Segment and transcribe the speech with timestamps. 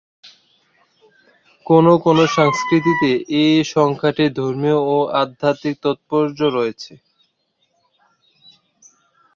[1.65, 3.09] কোনো কোনো সংস্কৃতিতে
[3.41, 6.93] এ সংখ্যাটির ধর্মীয় ও আধ্যাত্মিক তাৎপর্য রয়েছে।